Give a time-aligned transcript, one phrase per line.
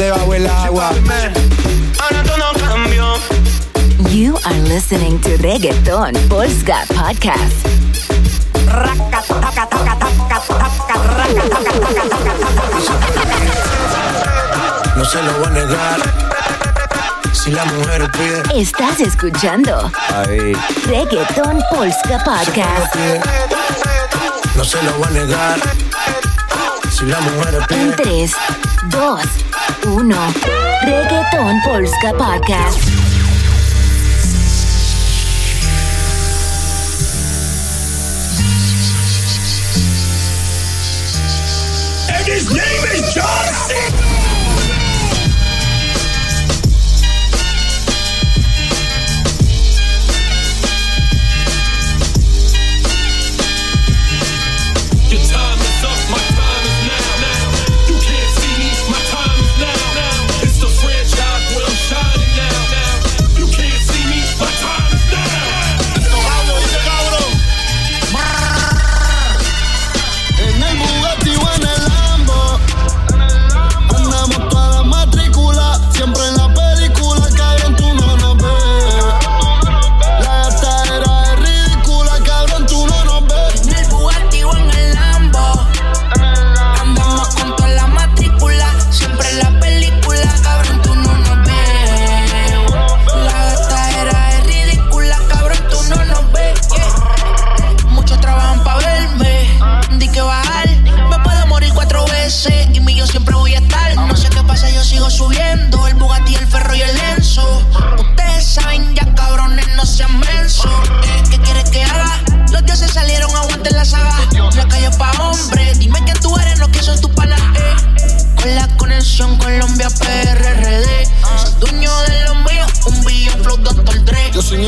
[0.00, 0.90] debajo el agua.
[2.00, 3.14] Ahora todo cambió.
[4.08, 7.66] You are listening to Reggaeton Polska Podcast.
[14.96, 16.00] No se lo voy a negar.
[17.32, 18.60] Si la mujer pide.
[18.60, 20.56] Estás escuchando Ahí.
[20.86, 22.94] Reggaeton Polska Podcast.
[24.56, 25.60] No se lo voy a negar.
[26.90, 27.80] Si la mujer pide.
[27.82, 28.32] En 3,
[28.88, 29.20] 2,
[29.84, 30.14] 1.
[30.84, 32.89] Reggaeton Polska Podcast.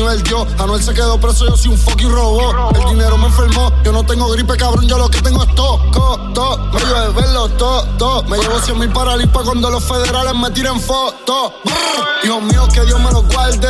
[0.03, 0.45] nivel yo.
[0.59, 2.75] Anuel se quedó preso, yo soy un fucking robot.
[2.75, 6.19] El dinero me enfermó, yo no tengo gripe, cabrón, yo lo que tengo es toco,
[6.33, 6.57] to.
[6.73, 8.23] Me llevo de verlo, to, to.
[8.23, 11.53] Me llevo 100 mil para Lipa cuando los federales me tiren fotos.
[12.21, 13.69] Dios mío, que Dios me lo guarde.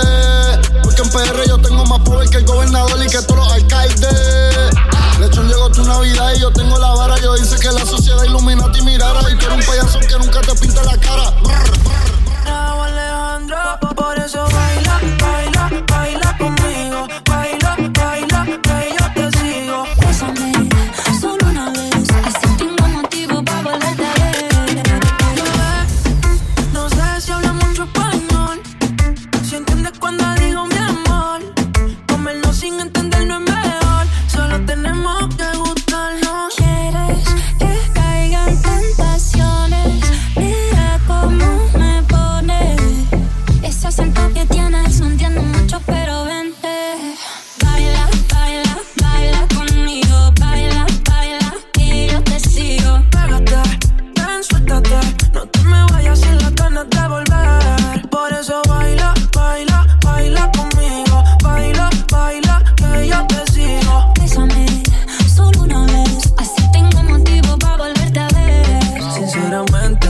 [0.81, 4.75] Porque en PR yo tengo más poder que el gobernador y que todos los alcaldes.
[5.19, 7.19] De hecho, llegó tu Navidad y yo tengo la vara.
[7.19, 9.21] Yo hice que la sociedad iluminati mirara.
[9.31, 11.33] Y tú eres un payaso que nunca te pinta la cara.
[13.95, 14.42] Por eso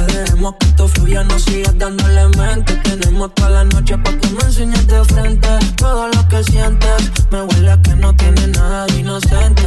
[0.08, 2.74] dejemos que esto fluya, no sigas dándole mente.
[2.84, 7.12] Tenemos toda la noche para que me enseñes de frente todo lo que sientes.
[7.32, 9.64] Me huele a que no tiene nada de inocente.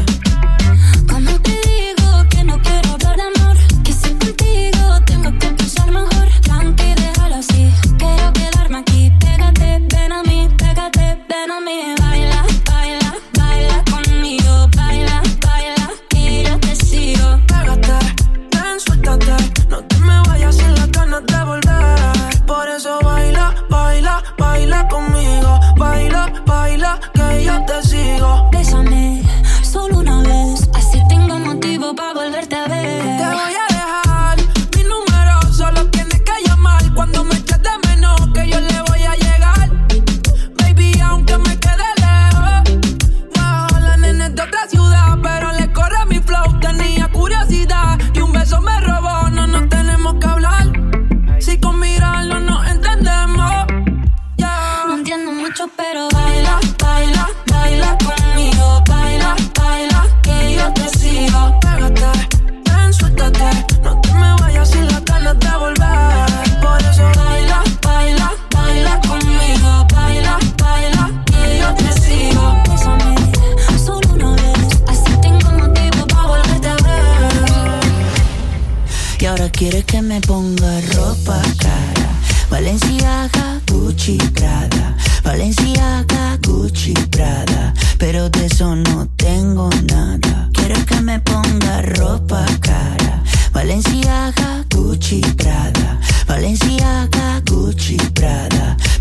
[1.08, 1.75] ¿Cómo te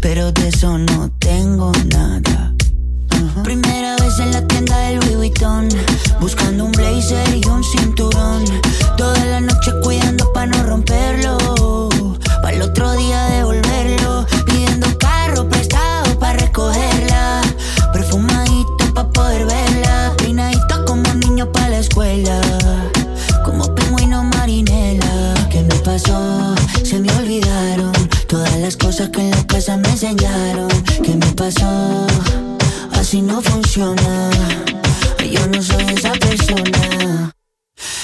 [0.07, 2.53] Pero de eso no tengo nada.
[3.43, 5.67] Primera vez en la tienda del Louis Vuitton
[6.19, 8.45] Buscando un blazer y un cinturón.
[8.97, 11.39] Toda la noche cuidando para no romperlo
[12.43, 14.27] Para el otro día devolverlo.
[14.45, 17.41] Pidiendo carro prestado para recogerla
[17.91, 20.13] Perfumadito para poder verla.
[20.17, 22.39] Peinadito como niño para la escuela
[23.43, 25.33] Como pingüino marinela.
[25.49, 26.34] ¿Qué me pasó?
[28.75, 30.69] Cosas que en la casa me enseñaron
[31.03, 32.07] ¿Qué me pasó?
[32.93, 34.29] Así no funciona.
[35.31, 37.31] Yo no soy esa persona.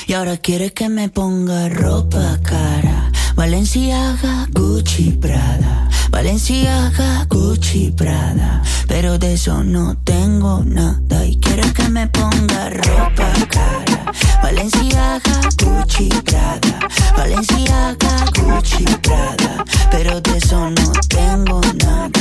[0.07, 3.11] Y ahora quiere que me ponga ropa cara.
[3.35, 5.89] Valenciaga, Gucci, Prada.
[6.11, 8.61] Valenciaga, Gucci, Prada.
[8.87, 11.25] Pero de eso no tengo nada.
[11.25, 14.11] Y quiere que me ponga ropa cara.
[14.43, 16.79] Valenciaga, Gucci, Prada.
[17.17, 19.65] Valenciaga, Gucci, Prada.
[19.89, 22.11] Pero de eso no tengo nada.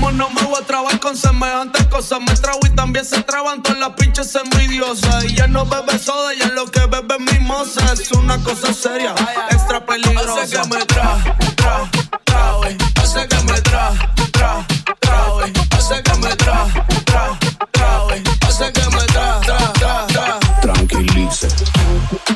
[0.00, 2.20] Como no me voy a trabar con semejantes cosas.
[2.20, 5.26] Me trago y también se traban todas las pinches envidiosas.
[5.26, 7.92] Y ya no bebe soda, ya lo que bebe es mimosa.
[7.92, 9.14] Es una cosa seria,
[9.50, 10.42] extra peligrosa.
[10.42, 11.18] Hace que me tra,
[11.54, 11.90] tra,
[12.24, 12.78] trae.
[13.02, 13.92] Hace que me tra,
[14.32, 14.66] tra,
[15.00, 15.52] trae.
[15.76, 16.66] Hace que me tra,
[17.04, 17.38] tra,
[17.70, 18.22] trae.
[18.48, 20.38] Hace que me tra, tra, tra, tra.
[20.62, 21.48] Tranquilice.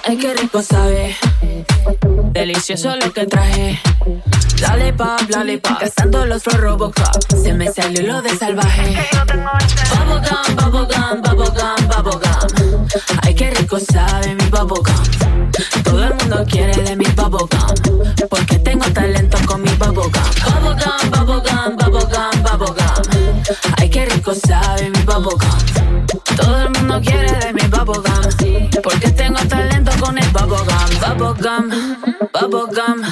[0.07, 1.17] Ay, qué rico sabe.
[2.35, 3.81] Delicioso lo que traje.
[4.61, 5.79] Dale pop, dale pop.
[5.79, 7.23] Cazando los Robocop.
[7.41, 8.97] Se me salió lo de salvaje.
[9.95, 12.89] Bubblegum, bubblegum, bubblegum, bubblegum.
[13.23, 15.51] Ay, qué rico sabe mi bubblegum.
[15.85, 18.29] Todo el mundo quiere de mi bubblegum.
[18.29, 20.11] Porque tengo talento con mi bubblegum.
[20.45, 23.45] Bubblegum, bubblegum, bubblegum, bubblegum.
[23.79, 26.07] Ay, qué rico sabe mi bubblegum.
[26.37, 27.34] Todo el mundo quiere
[31.13, 31.71] bubblegum.
[32.33, 33.03] Bubblegum.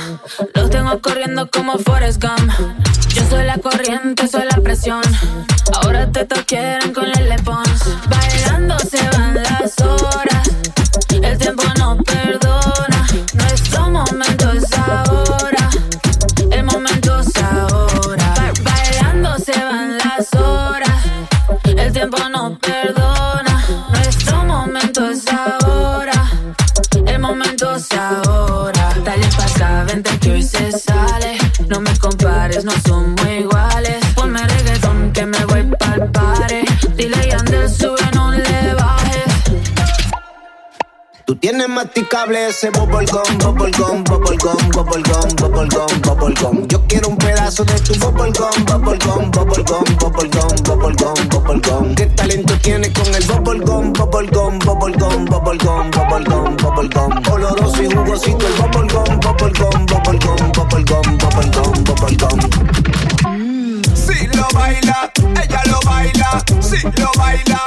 [0.55, 2.50] Los tengo corriendo como Forrest Gump.
[3.09, 5.03] Yo soy la corriente, soy la presión.
[5.75, 8.09] Ahora te quieren con el Pons.
[8.09, 8.31] Bailando
[41.52, 46.66] Tú tienes masticable ese bubblegum, bubblegum, bubblegum, bubblegum, bubblegum, bubblegum.
[46.66, 51.94] Yo quiero un pedazo de tu bubblegum, bubblegum, bubblegum, bubblegum, bubblegum, bubblegum.
[51.94, 57.22] ¿Qué talento tienes con el bubblegum, bubblegum, bubblegum, bubblegum, bubblegum, bubblegum?
[57.31, 62.40] Oloroso y jugosito el bubblegum, bubblegum, bubblegum, bubblegum, bubblegum, bubblegum.
[63.94, 65.12] Si lo baila,
[65.44, 66.43] ella lo baila.
[66.62, 67.62] Si lo baila,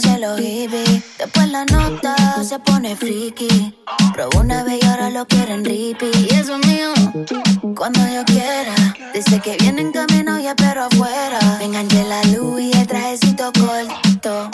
[0.00, 1.02] como.
[1.18, 3.74] Después la nota se pone friki.
[4.14, 6.10] Probó una vez y ahora lo quieren ripi.
[6.14, 6.92] Y eso es mío,
[7.76, 8.74] cuando yo quiera.
[9.14, 11.38] Dice que viene en camino y espero afuera.
[11.58, 14.50] Me enganché la luz y el trajecito corto.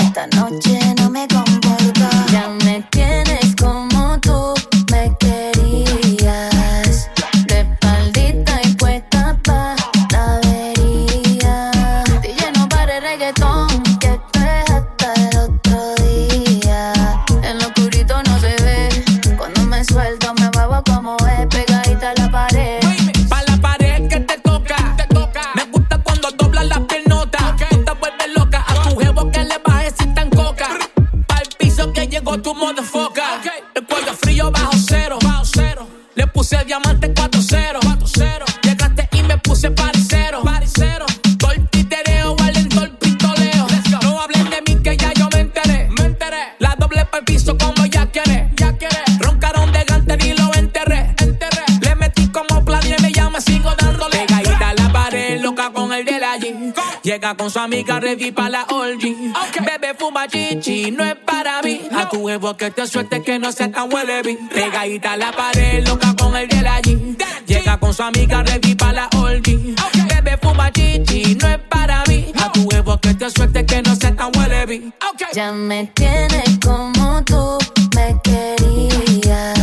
[57.25, 59.33] Llega con su amiga ready para la orgy.
[59.64, 61.81] Bebe fuma chichi, no es para mí.
[61.97, 64.47] A tu huevo que te suelte que no sea tan huele bien.
[64.50, 67.16] Pegadita a la pared, loca con el de allí.
[67.47, 69.75] Llega con su amiga ready para la orgy.
[70.07, 72.31] Bebe fuma chichi, no es para mí.
[72.43, 74.95] A tu huevo que te suelte que no sea tan huele bien.
[75.33, 77.57] Ya me tienes como tú
[77.97, 79.53] me querías.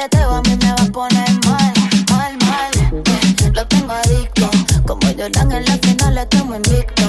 [0.00, 1.74] Guayeteo a mí me va a poner mal,
[2.08, 3.52] mal, mal.
[3.52, 4.50] Lo tengo adicto.
[4.86, 6.99] Como Jordan en la final le tomo invicto.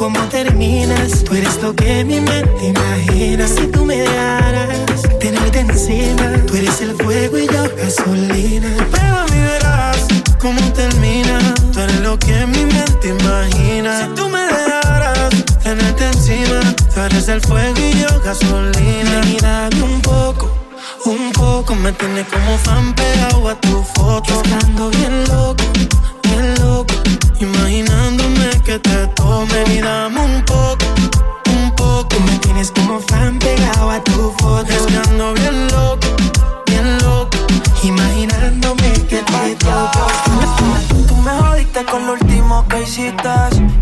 [0.00, 1.22] Cómo terminas.
[1.24, 3.46] Tú eres lo que mi mente imagina.
[3.46, 6.26] Si tú me dejaras tenerte encima.
[6.46, 8.70] Tú eres el fuego y yo gasolina.
[8.90, 9.98] Prueba mi verás
[10.38, 11.38] cómo termina.
[11.72, 13.90] Tú eres lo que mi mente imagina.
[14.00, 15.28] Si tú me dejaras
[15.62, 16.60] tenerte encima.
[16.94, 19.68] Tú eres el fuego y yo gasolina.
[19.76, 20.50] Y un poco,
[21.04, 21.74] un poco.
[21.74, 24.32] Me tiene como fan pegado a tu foto.
[24.42, 25.64] Estando bien loco,
[26.22, 26.94] bien loco.
[27.38, 28.09] Imaginándome
[28.70, 30.84] que te tomen y dame un poco,
[31.46, 32.20] un poco.
[32.24, 34.72] Me tienes como fan pegado a tu foto.
[34.72, 36.06] Estando bien loco,
[36.66, 37.36] bien loco.
[37.82, 40.06] Imaginándome que te toco.
[41.08, 43.28] Tú me jodiste con lo último que hiciste.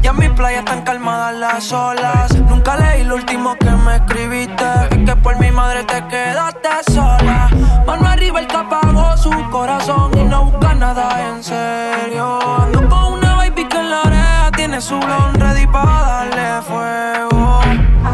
[0.00, 2.34] Ya en mi playa están calmadas las olas.
[2.48, 4.64] Nunca leí lo último que me escribiste.
[4.90, 7.50] Es que por mi madre te quedaste sola.
[7.86, 11.87] Mano arriba el que apagó su corazón y no busca nada en serio.
[14.78, 17.60] Tiene su blon ready para darle fuego.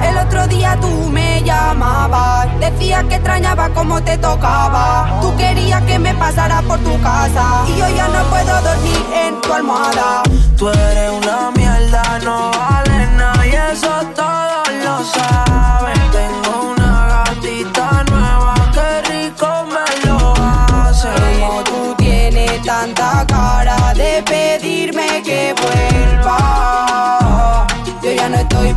[0.02, 5.18] El otro día tú me llamabas, decías que extrañaba cómo te tocaba.
[5.21, 9.40] Tú querías que me pasara por tu casa y yo ya no puedo dormir en
[9.40, 10.23] tu almohada.
[10.56, 16.11] Tú eres una mierda, no vale nada y eso todos lo saben.
[16.12, 21.09] Tengo una gatita nueva, qué rico me lo hace.
[21.40, 23.26] Como tú tienes tanta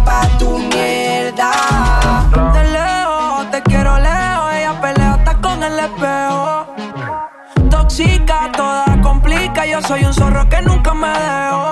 [0.07, 1.51] pa' tu mierda.
[2.53, 6.67] De lejos, te quiero lejos, ella pelea hasta con el espejo.
[7.69, 11.66] Tóxica, toda complica, yo soy un zorro que nunca me dejo.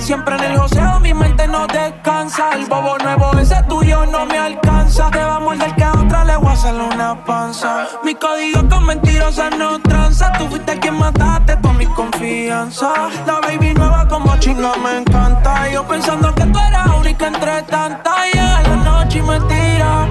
[0.00, 2.50] Siempre en el joseo, mi mente no descansa.
[2.54, 5.10] El bobo nuevo, ese tuyo no me alcanza.
[5.10, 7.86] Te va a morder que a otra le voy a hacer una panza.
[8.02, 10.32] Mi código con mentirosas no tranza.
[10.38, 12.92] Tú fuiste quien mataste toda mi confianza.
[13.26, 15.70] La baby nueva como chinga me encanta.
[15.70, 18.26] Yo pensando que tú eras única entre tantas.
[18.32, 20.08] Y llega la noche me tira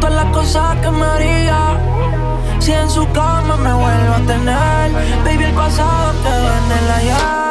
[0.00, 1.58] todas las cosas que me haría.
[2.60, 4.92] Si en su cama me vuelvo a tener,
[5.24, 7.48] baby, el pasado quedó en el ayer.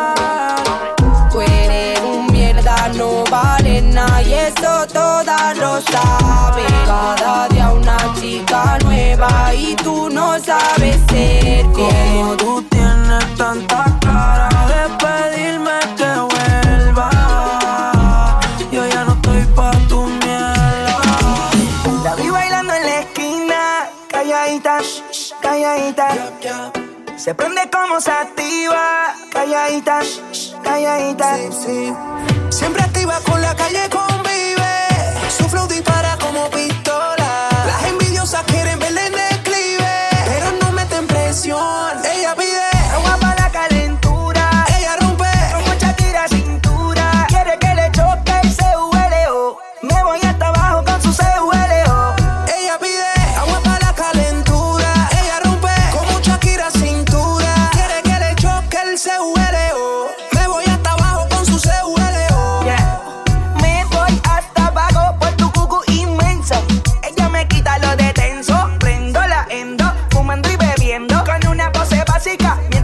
[4.27, 6.65] y eso todas lo saben.
[6.85, 14.49] Cada día una chica nueva y tú no sabes ser Como tú tienes tanta cara
[14.71, 17.09] de pedirme que vuelva,
[18.71, 21.01] yo ya no estoy pa' tu mierda.
[22.03, 24.79] La vi bailando en la esquina, calladita,
[25.41, 26.76] calladita.
[27.17, 29.15] Se prende como se activa.
[29.31, 30.01] Calladita,
[30.63, 31.35] calladita.
[31.51, 31.91] Sí.
[32.49, 35.29] Siempre activa con la calle convive.
[35.35, 37.49] Su flow dispara como pistola.
[37.65, 40.09] Las envidiosas quieren verle en declive.
[40.27, 41.86] Pero no meten presión.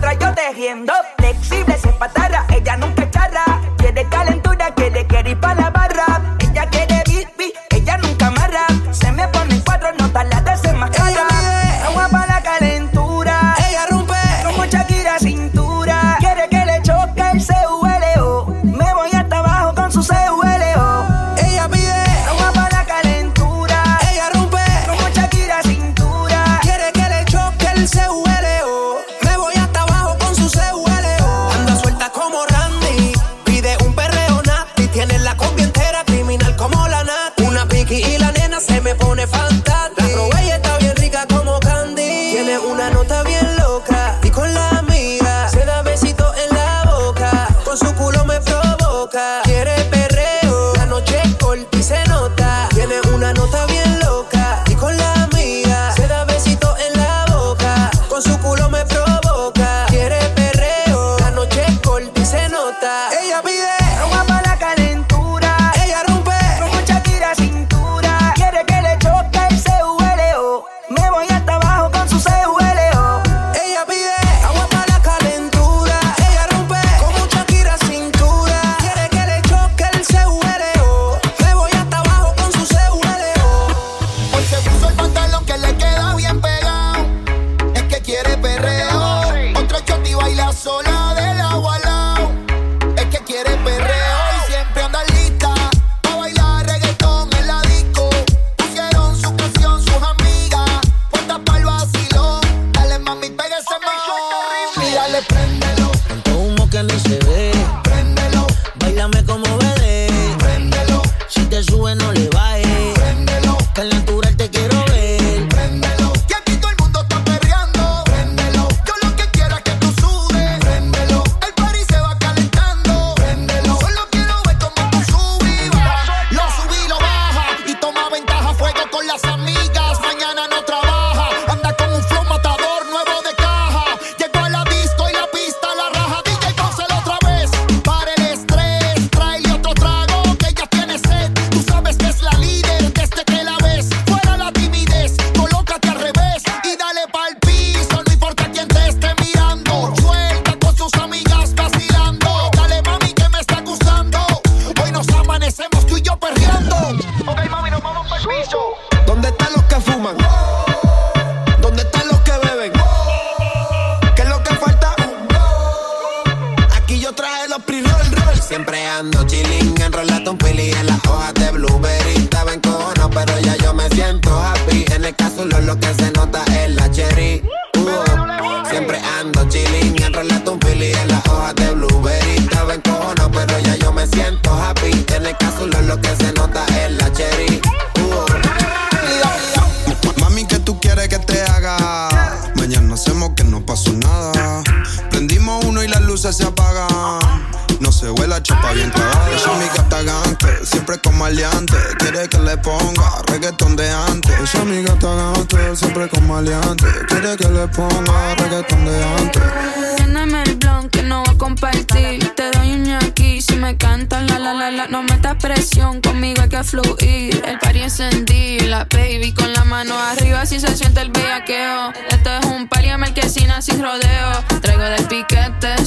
[0.03, 0.93] atrás yo tejiendo.
[1.17, 3.45] Flexible, se patarra, ella nunca charra.
[3.77, 4.42] Quiere calentar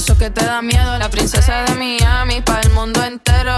[0.07, 0.97] eso que te da miedo.
[0.97, 3.57] La princesa de Miami para el mundo entero.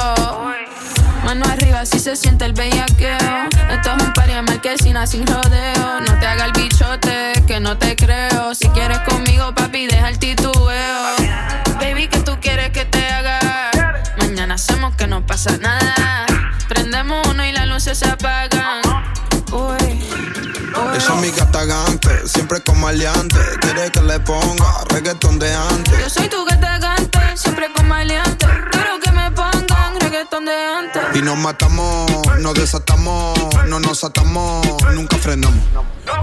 [1.23, 3.49] Mano arriba si se siente el bellaqueo.
[3.69, 6.01] Esto es un party en marquesina sin rodeo.
[6.07, 8.55] No te haga el bichote que no te creo.
[8.55, 11.17] Si quieres conmigo, papi, deja el titubeo.
[11.79, 13.69] Baby, qué tú quieres que te haga?
[14.17, 16.25] Mañana hacemos que no pasa nada.
[16.67, 18.88] Prendemos uno y las luces se apagan.
[20.95, 23.37] Esa es mi gata gante, siempre con maleante.
[23.61, 25.99] Quiere que le ponga reggaetón de antes.
[25.99, 28.45] Yo soy tu gata gante, siempre con maleante.
[28.71, 31.01] Quiero que me pongan reggaetón de antes.
[31.15, 33.37] Y nos matamos, nos desatamos,
[33.67, 35.59] no nos atamos, nunca frenamos.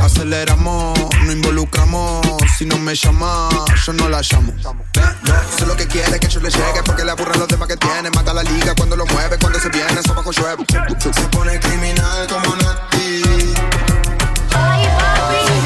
[0.00, 2.26] Aceleramos, no involucramos.
[2.58, 3.48] Si no me llama,
[3.84, 4.52] yo no la llamo.
[4.62, 7.76] No, sé lo que quiere que yo le llegue porque le aburren los temas que
[7.76, 8.10] tiene.
[8.10, 10.64] Mata la liga cuando lo mueve, cuando se viene, eso bajo llueve.
[10.98, 13.56] Se pone criminal como Nati.
[14.66, 15.65] Bye, Bobby.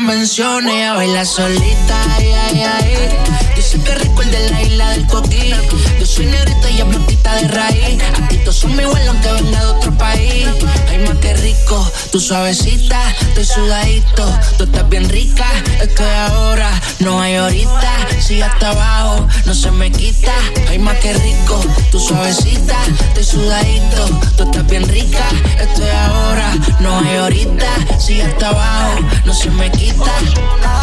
[0.00, 0.90] menciones.
[0.90, 2.02] A bailar solita
[4.38, 5.52] de la isla del coquí.
[5.98, 8.02] Yo soy negrita y es blanquita de raíz.
[8.22, 10.48] Aquí todos son mi vuelo aunque venga de otro país.
[10.88, 14.38] Ay, más que rico, tú suavecita, estoy sudadito.
[14.58, 15.46] Tú estás bien rica,
[15.80, 16.70] estoy ahora,
[17.00, 17.92] no hay ahorita.
[18.20, 20.32] Si hasta abajo, no se me quita.
[20.68, 22.76] Ay, más que rico, tú suavecita,
[23.08, 24.06] estoy sudadito.
[24.36, 25.24] Tú estás bien rica,
[25.60, 27.66] estoy ahora, no hay ahorita.
[27.98, 30.12] Si hasta abajo, no se me quita.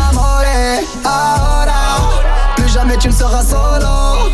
[0.10, 2.41] Amores, ahora.
[2.62, 4.30] Plus jamais tu ne seras solo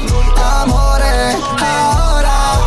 [0.62, 1.00] Amore,
[1.62, 2.60] ahora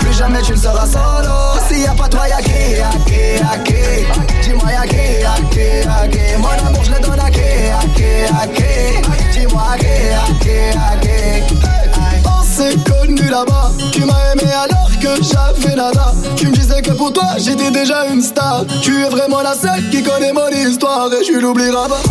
[0.00, 3.38] Plus jamais tu ne seras solo S'il y a pas toi, y'a qui, y'a qui,
[3.38, 7.30] y'a qui Dis-moi y'a qui, y'a qui, y'a qui Mon amour, je le donne à
[7.30, 13.30] qui, y'a qui, y'a qui Dis-moi y'a qui, y'a qui, y'a qui On s'est connus
[13.30, 17.70] là-bas Tu m'as aimé alors que j'avais nada Tu me disais que pour toi, j'étais
[17.70, 21.88] déjà une star Tu es vraiment la seule qui connaît mon histoire Et je l'oublierai
[21.88, 22.02] pas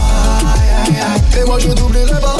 [1.37, 2.37] Et moi, je t'oublierai pas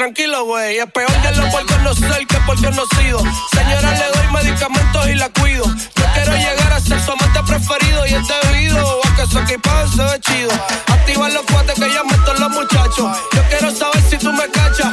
[0.00, 0.78] tranquilo, güey.
[0.78, 3.18] Es peor que lo por conocer que por conocido.
[3.52, 5.64] Señora, le doy medicamentos y la cuido.
[5.66, 9.88] Yo quiero llegar a ser su amante preferido y es debido a que su equipado
[9.88, 10.50] se ve chido.
[10.86, 13.18] Activa los cuates que ya meto los muchachos.
[13.34, 14.90] Yo quiero saber si tú me cachas.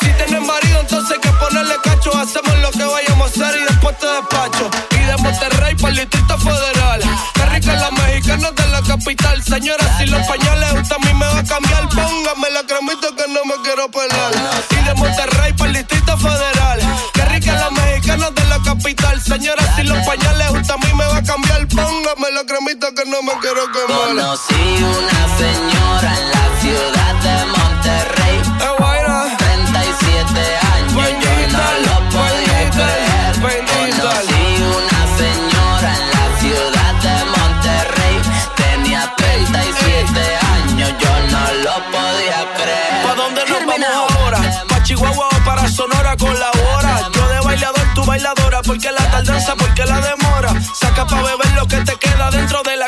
[0.00, 2.16] Si tienes marido, entonces hay que ponerle cacho.
[2.16, 4.70] Hacemos lo que vayamos a hacer y después te despacho.
[4.92, 7.00] Y de Monterrey para el Distrito Federal.
[7.34, 9.44] Qué rica la mexicana de la capital.
[9.44, 13.13] Señora, si los pañales usted a mí me va a cambiar, póngame la cremita
[23.72, 25.73] Conocí una señora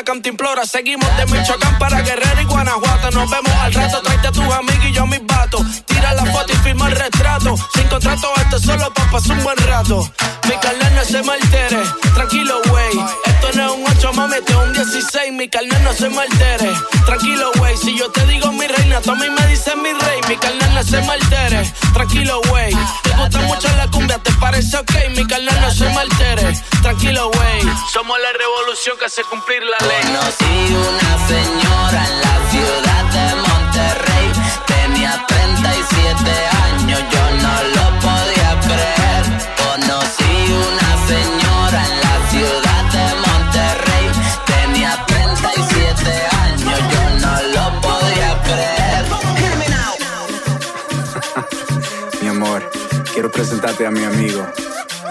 [0.07, 0.65] la cantimplora.
[0.65, 3.11] Seguimos de Michoacán para Guerrero y Guanajuato.
[3.11, 5.61] Nos vemos al rato, tráete a tus amigos y yo mis vatos.
[5.85, 7.55] Tira la foto y firma el retrato.
[7.73, 10.09] Sin contrato, esto solo pa' pasar un buen rato.
[10.47, 11.81] Mi carnal no se me altere,
[12.15, 13.05] tranquilo, wey.
[13.25, 15.33] Esto no es un 8, mami, esto es un 16.
[15.33, 16.71] Mi carnal no se me altere,
[17.05, 17.75] tranquilo, wey.
[17.75, 20.21] Si yo te digo mi reina, tú a mí me dices mi rey.
[20.29, 22.73] Mi carnal no se me altere, tranquilo, wey.
[23.03, 23.96] Te gusta mucho la cumbia, ¿te
[24.39, 24.91] parece ok?
[25.15, 27.61] Mi carnal no se me altere, tranquilo, wey.
[27.91, 30.01] Somos la revolución que hace cumplir la ley.
[30.03, 32.26] Conocí una señora
[53.37, 54.47] presentarte a mi amigo.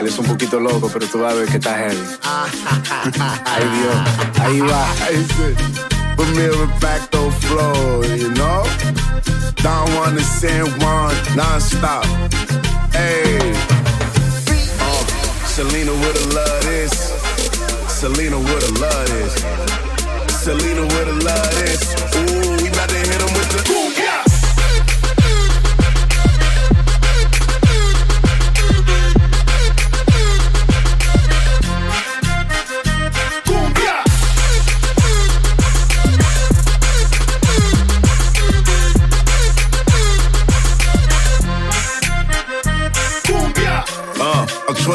[0.01, 1.97] Él es un poquito loco, pero tú vas a ver que está heavy.
[3.45, 4.85] Ay Dios, ahí va.
[5.07, 5.55] Ahí sí.
[6.17, 8.65] Familiar facto flow, you know?
[9.63, 12.05] Don Juan and San Juan, non-stop.
[12.93, 13.39] Hey.
[14.81, 15.05] Uh,
[15.47, 17.13] Selena woulda love this.
[17.87, 19.35] Selena woulda love this.
[20.43, 22.16] Selena woulda love this.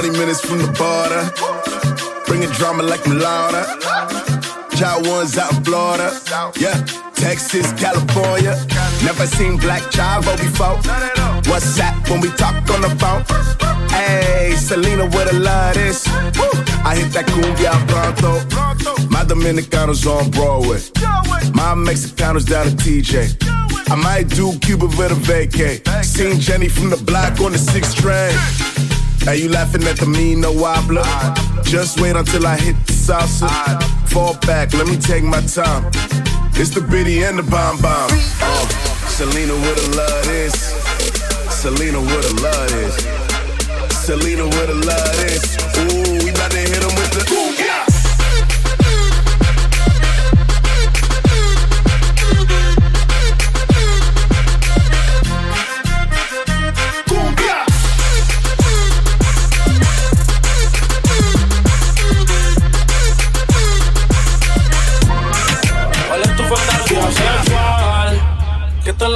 [0.02, 1.22] 20 minutes from the border.
[2.26, 3.62] Bringing drama like I'm.
[4.76, 6.10] Child ones out in Florida.
[6.58, 6.74] Yeah.
[7.14, 8.58] Texas, California.
[9.06, 10.78] Never seen Black Chavo before.
[11.52, 13.22] What's that when we talk on the phone?
[13.90, 16.08] Hey, Selena a love this.
[16.08, 16.50] Woo.
[16.82, 18.42] I hit that cumbia pronto.
[19.08, 20.80] My Dominicanos on Broadway.
[21.54, 23.38] My Mexicanos down to TJ.
[23.92, 25.86] I might do Cuba with a vacay.
[26.04, 28.91] Seen Jenny from the block on the sixth train.
[29.26, 31.06] Now you laughing at the mean no wobbler.
[31.64, 33.50] Just wait until I hit the salsa.
[34.10, 35.86] Fall back, let me take my time.
[36.56, 38.10] It's the biddy and the bomb bomb.
[38.42, 38.68] Uh,
[39.08, 40.54] Selena woulda love this.
[41.50, 42.96] Selena woulda love this.
[44.06, 45.58] Selena woulda love this.
[45.78, 47.01] Ooh, we about to hit him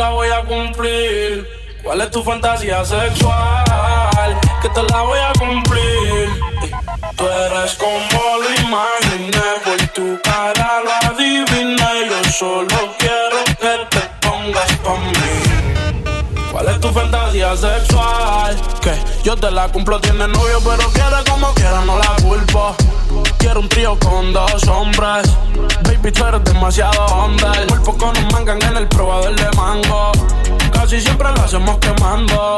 [0.09, 1.47] voy a cumplir.
[1.83, 4.39] ¿Cuál es tu fantasía sexual?
[4.61, 6.29] Que te la voy a cumplir.
[7.15, 9.31] Tú eres como lo imaginé,
[9.63, 12.09] por tu cara lo adiviné.
[12.09, 16.35] Yo solo quiero que te pongas pa' mí.
[16.51, 18.55] ¿Cuál es tu fantasía sexual?
[18.81, 22.75] Que yo te la cumplo, tiene novio, pero quiere como quiera, no la culpo.
[23.45, 25.29] Quiero un trío con dos hombres.
[25.83, 27.51] Baby, tú eres demasiado onda.
[27.61, 30.11] El cuerpo con un mangan en el probador de mango.
[30.73, 32.57] Casi siempre lo hacemos quemando.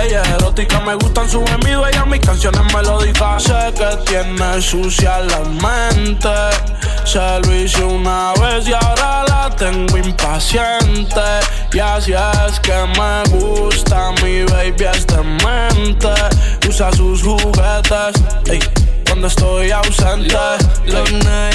[0.00, 3.42] Ella es erótica, me gustan sus gemidos, ella mis canciones melódicas.
[3.42, 6.28] Sé que tiene sucia la mente.
[7.04, 11.20] Se lo hice una vez y ahora la tengo impaciente.
[11.72, 16.14] Y así es que me gusta, mi baby es demente.
[16.68, 18.60] Usa sus juguetes, ey,
[19.22, 20.34] cuando estoy ausente.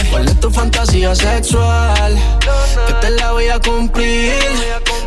[0.10, 2.18] ¿Cuál es tu fantasía sexual?
[2.88, 4.40] Que te la voy a cumplir.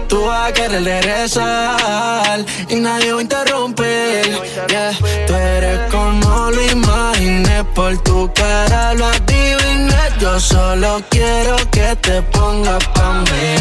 [0.09, 4.39] Tú vas a querer regresar y nadie va a interrumpir.
[4.69, 4.93] Yeah.
[5.27, 9.97] Tú eres como lo imaginé, por tu cara lo adiviné.
[10.19, 13.57] Yo solo quiero que te pongas pa' mí.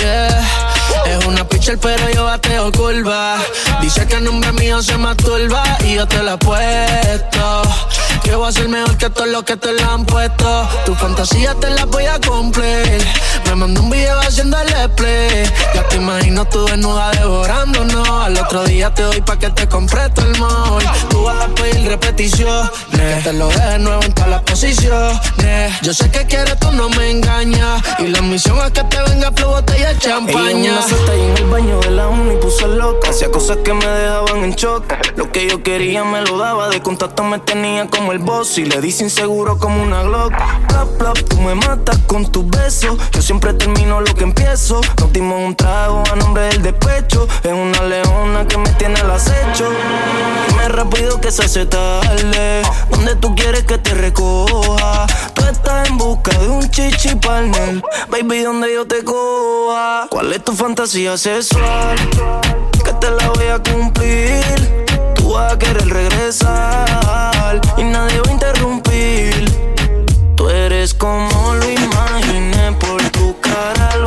[0.00, 0.69] Yeah.
[1.10, 3.36] Es una pitcher, pero yo bateo curva.
[3.80, 7.62] Dice que el nombre mío se masturba y yo te la he puesto.
[8.30, 10.68] Que va a ser mejor que todos los que te la han puesto.
[10.86, 13.04] Tu fantasía te la voy a cumplir.
[13.46, 15.50] Me mandó un video haciendo el play.
[15.74, 18.08] Ya te imagino tú desnuda devorándonos.
[18.08, 20.80] Al otro día te doy pa' que te compres el mall.
[21.08, 22.70] Tú vas a pedir repetición.
[22.92, 25.18] Que te lo de nuevo en todas las posiciones.
[25.82, 27.82] Yo sé que quieres, tú no me engañas.
[27.98, 30.78] Y la misión es que te venga flow, botella de champaña.
[30.86, 33.10] Ella en el baño de la uni puse loca.
[33.10, 34.94] Hacía cosas que me dejaban en choque.
[35.16, 36.68] Lo que yo quería me lo daba.
[36.68, 40.32] De contacto me tenía como el boss y le dice inseguro como una Glock.
[40.68, 42.96] Plop, plop, tú me matas con tus besos.
[43.12, 44.80] Yo siempre termino lo que empiezo.
[44.98, 47.26] Nos dimos un trago a nombre del despecho.
[47.42, 49.68] Es una leona que me tiene al acecho.
[50.48, 52.62] Dime rápido que se hace tarde.
[52.90, 55.06] Donde tú quieres que te recoja.
[55.34, 57.82] Tú estás en busca de un chichi partner.
[58.08, 60.06] Baby, donde yo te coja.
[60.10, 61.96] ¿Cuál es tu fantasía sexual?
[62.84, 64.89] Que te la voy a cumplir
[65.30, 69.44] tú vas a querer regresar y nadie va a interrumpir.
[70.34, 73.99] Tú eres como lo imaginé por tu cara.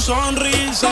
[0.00, 0.88] sonrisa.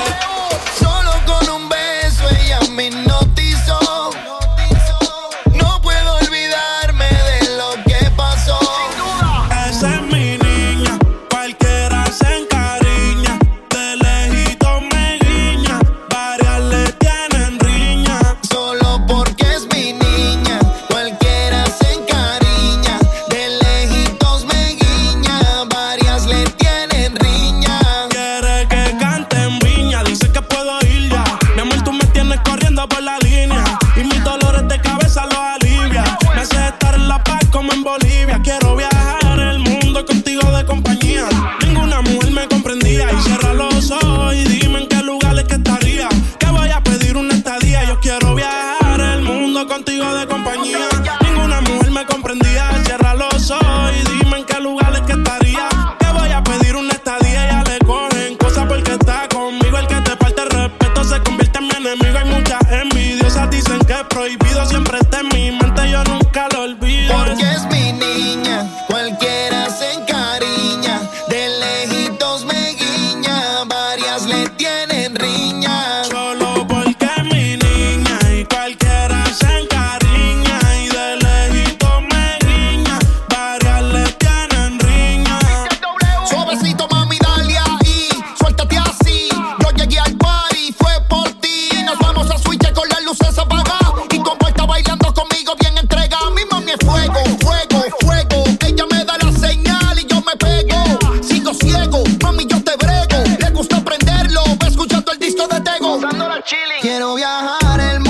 [106.81, 108.06] Quiero viajar el mundo.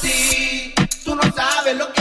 [0.00, 1.97] Tú no sabes lo que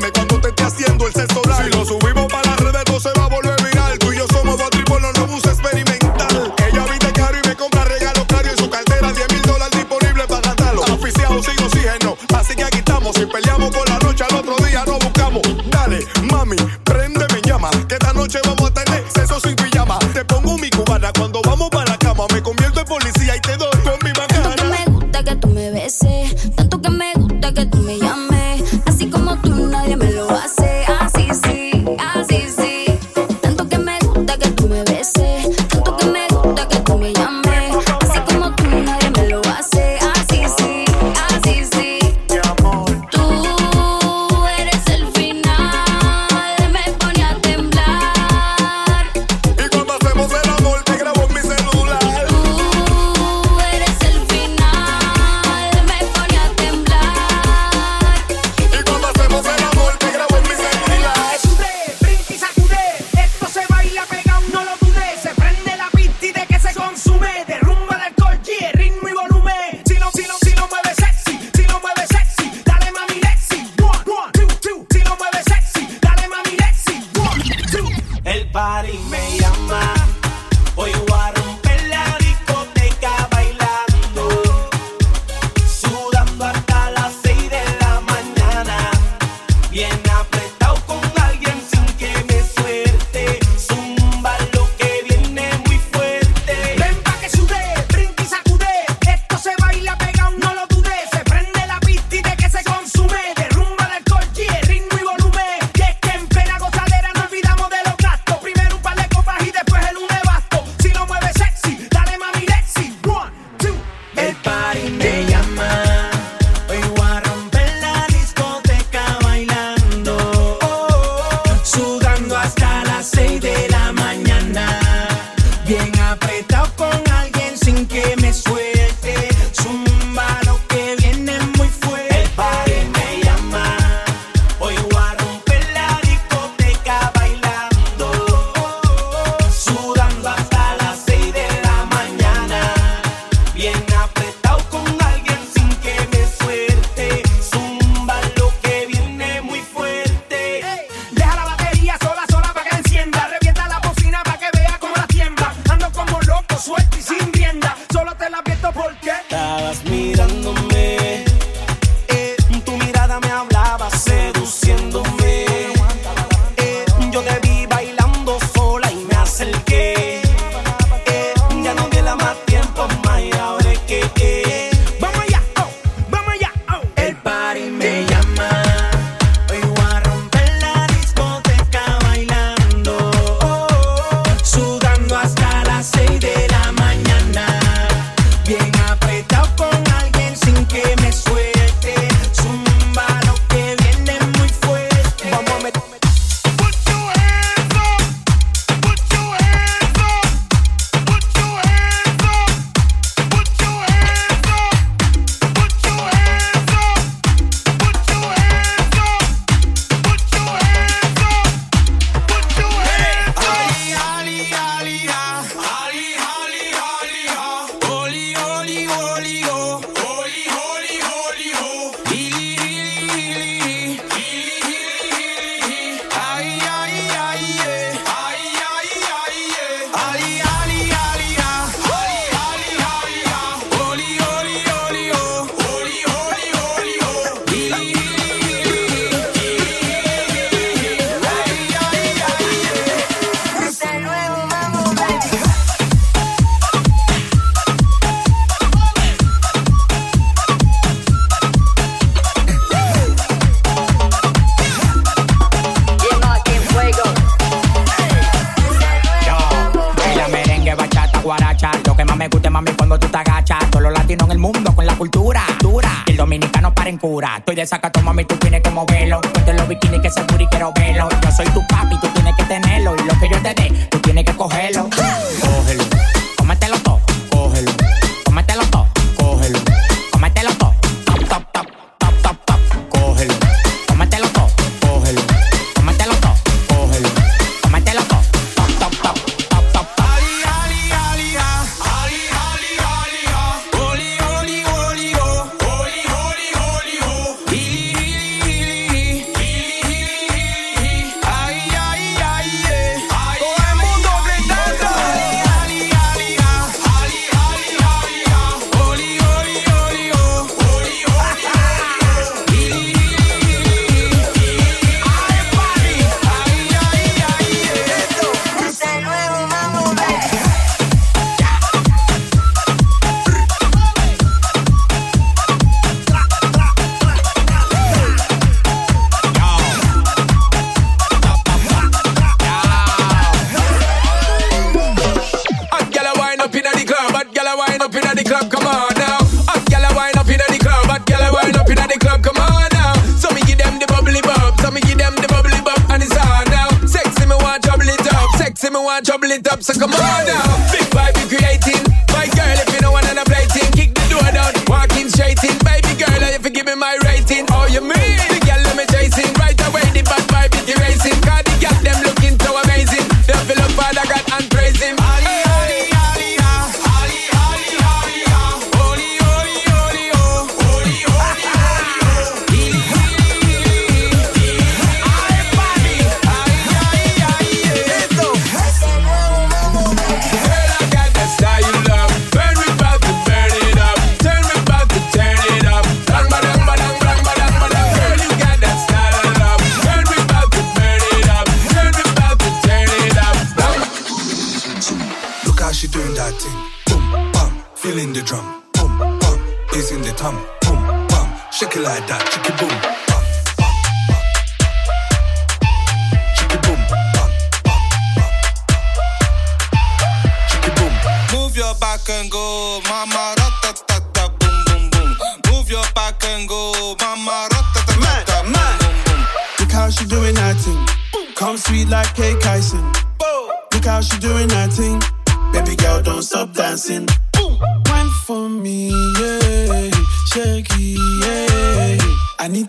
[0.00, 1.49] Dime cuánto te esté haciendo el sexo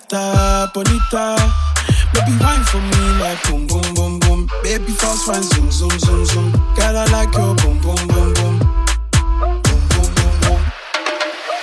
[0.09, 1.35] Anita, Bonita.
[2.13, 4.49] Baby, wine for me like boom, boom, boom, boom.
[4.63, 6.51] Baby, fast wine, zoom, zoom, zoom, zoom.
[6.75, 8.59] Girl, I like your boom, boom, boom, boom.
[9.11, 10.61] Boom, boom, boom, boom.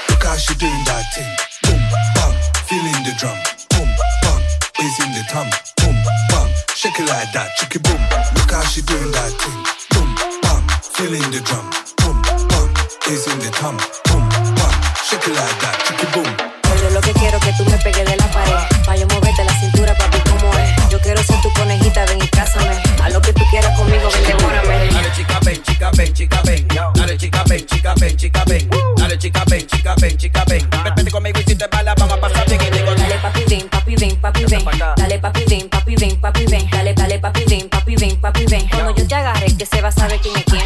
[0.09, 1.31] Look how she doing that thing.
[1.65, 1.81] Boom,
[2.15, 2.33] bam,
[2.69, 3.37] feeling the drum.
[3.71, 3.89] Boom,
[4.23, 4.41] bam,
[4.81, 5.49] is in the tum.
[5.83, 5.97] Boom,
[6.31, 7.51] bam, shake it like that.
[7.59, 8.01] Chicky boom.
[8.35, 9.59] Look how she doing that thing.
[9.93, 10.09] Boom,
[10.43, 11.69] bam, feeling the drum.
[12.01, 12.69] Boom, bam,
[13.13, 13.77] is in the tum.
[14.09, 14.25] Boom,
[14.57, 14.75] bam,
[15.05, 15.83] shake it like that.
[15.85, 16.58] Chicky boom.
[16.83, 18.55] Yo lo que quiero que tú me pegues de la pared.
[18.87, 20.89] Pa' yo moverte la cintura, papi, como es.
[20.91, 22.77] Yo quiero ser tu conejita, ven y cásame.
[23.03, 24.89] A lo que tú quieras conmigo, ven, devórame.
[24.93, 26.69] Dale chica ven, chica ven, chica ven.
[26.95, 28.71] Dale chica ven, chica ven, chica ven.
[28.97, 30.69] Dale chica ven, chica ven, chica ven.
[30.97, 34.17] Vete conmigo y si te bala vamos a pasar bien Dale papi, ven, papi, ven,
[34.21, 34.65] papi, ven.
[34.97, 36.71] Dale papi, ven, papi, ven, papi, ven.
[36.71, 38.69] Dale, dale papi, ven, papi, ven, papi, ven.
[38.69, 40.63] Cuando yo te agarre, que se va a saber quién es quién.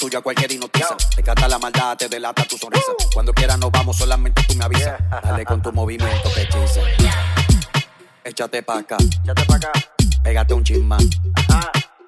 [0.00, 0.96] Tuya cualquier hipnotiza.
[1.14, 2.92] Te canta la maldad, te delata tu sonrisa.
[3.12, 4.98] Cuando quieras nos vamos, solamente tú me avisas.
[5.22, 6.80] Dale con tu movimiento que hechiza.
[8.24, 8.96] Échate pa' acá.
[9.22, 9.72] Échate pa' acá.
[10.24, 10.96] Pégate un chisma.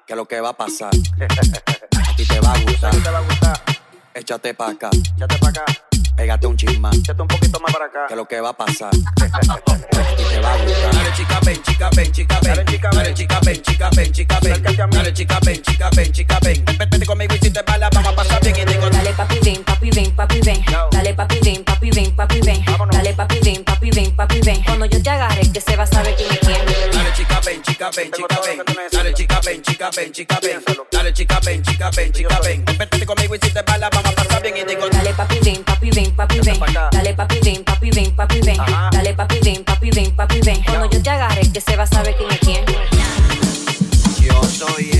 [0.07, 0.89] Que lo que va a pasar.
[0.89, 2.95] A ti te va a gustar.
[4.15, 4.89] Échate pa' acá.
[5.15, 5.65] Échate pa' acá.
[6.15, 6.91] Pégate un chisma.
[6.93, 8.05] Échate un poquito más para acá.
[8.07, 8.91] Que lo que va a pasar.
[8.91, 10.93] Ti te va a gustar.
[10.93, 12.53] Dale chica ven, chica ven, chica ven.
[12.53, 14.63] Dale chica ven, chica ven, chica ven, chica ven.
[14.91, 16.65] Dale chica ven, chica ven, chica ven.
[16.65, 19.63] Vete conmigo y si te bala vamos a pasar bien y digo Dale papi, ven,
[19.63, 20.63] papi, ven, papi, ven.
[20.91, 22.65] Dale papi, ven, papi, ven, papi, ven.
[22.91, 24.63] Dale papi, ven, papi, ven, papi, ven.
[24.63, 26.91] Cuando yo te agarre, que se va a saber quién es quién.
[26.91, 28.61] Dale chica ven, chica ven, chica ven.
[28.91, 30.92] Dale chica ven, chica ven, chica ven.
[31.13, 32.65] Chica ven, chica ven, chica ven.
[32.65, 35.63] Vete conmigo y si te bala vamos a pasar bien y digo Dale papi, ven,
[35.63, 36.59] papi, ven, papi, ven.
[36.91, 38.57] Dale papi, ven, papi, ven, papi, ven.
[38.91, 40.63] Dale papi, ven, papi, ven, papi, ven.
[40.63, 42.65] Cuando yo te agarre, que se va a saber quién es quién.
[44.21, 44.92] Yo soy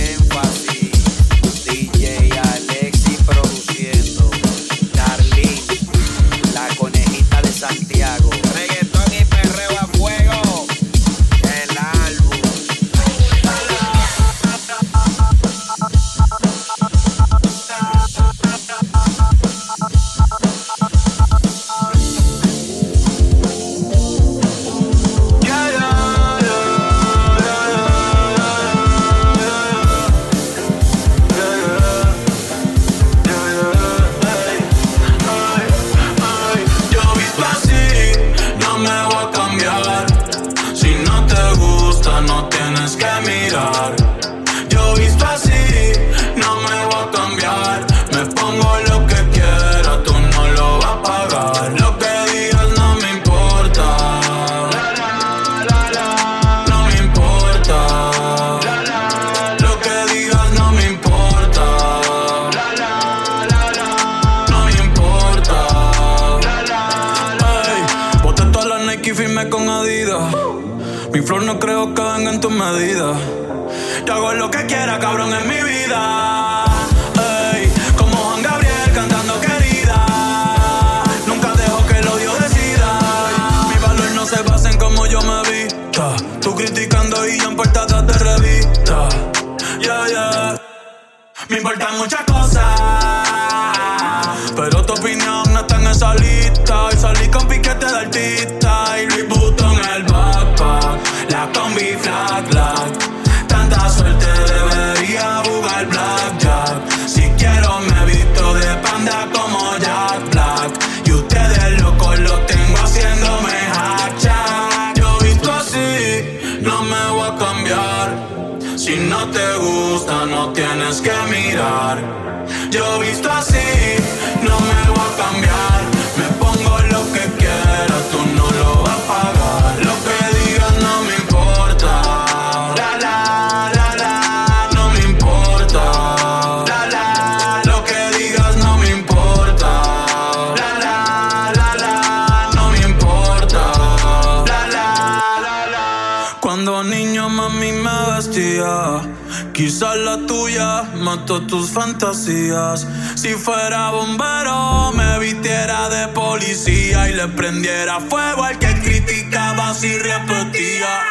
[151.16, 152.86] noto tus fantasías.
[153.14, 159.96] Si fuera bombero, me vistiera de policía y le prendiera fuego al que criticaba si
[159.96, 161.02] repetía.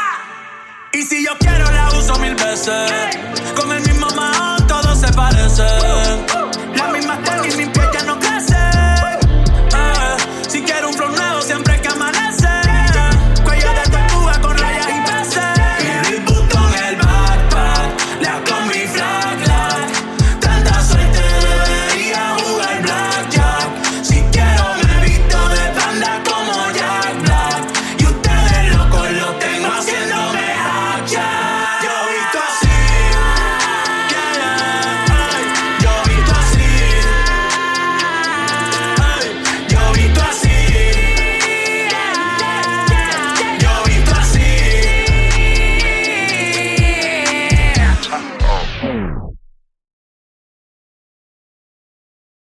[0.91, 2.91] Y si yo quiero, la uso mil veces.
[3.55, 6.25] Con el mismo man, todos se parecen.
[6.75, 7.72] La misma y mi